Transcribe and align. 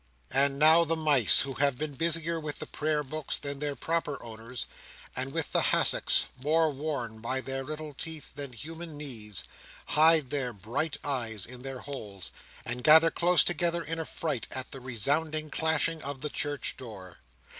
And 0.31 0.57
now, 0.57 0.83
the 0.83 0.95
mice, 0.95 1.41
who 1.41 1.53
have 1.53 1.77
been 1.77 1.93
busier 1.93 2.39
with 2.39 2.57
the 2.57 2.65
prayer 2.65 3.03
books 3.03 3.37
than 3.37 3.59
their 3.59 3.75
proper 3.75 4.17
owners, 4.23 4.65
and 5.15 5.31
with 5.31 5.51
the 5.51 5.61
hassocks, 5.61 6.25
more 6.41 6.71
worn 6.71 7.19
by 7.21 7.39
their 7.39 7.63
little 7.63 7.93
teeth 7.93 8.33
than 8.33 8.49
by 8.49 8.55
human 8.57 8.97
knees, 8.97 9.43
hide 9.89 10.31
their 10.31 10.53
bright 10.53 10.97
eyes 11.03 11.45
in 11.45 11.61
their 11.61 11.81
holes, 11.81 12.31
and 12.65 12.83
gather 12.83 13.11
close 13.11 13.43
together 13.43 13.83
in 13.83 13.99
affright 13.99 14.47
at 14.49 14.71
the 14.71 14.81
resounding 14.81 15.51
clashing 15.51 16.01
of 16.01 16.21
the 16.21 16.31
church 16.31 16.77
door. 16.77 17.19